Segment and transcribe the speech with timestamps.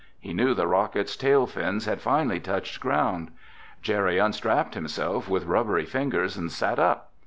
[0.19, 3.29] He knew the rocket's tail fins had finally touched ground.
[3.83, 7.11] Jerry unstrapped himself with rubbery fingers and sat up.